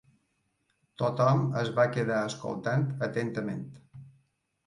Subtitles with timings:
[1.01, 3.61] Tothom es va quedar escoltant atentament.